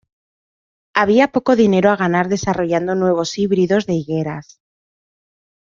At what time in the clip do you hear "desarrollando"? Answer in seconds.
2.27-2.95